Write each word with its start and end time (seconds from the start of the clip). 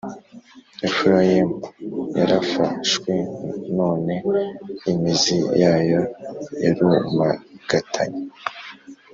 Efurayimu 0.85 1.57
yarafashwe 2.17 3.13
none 3.77 4.13
imizi 4.91 5.37
yayo 5.61 6.01
yarumagatanye, 6.63 8.23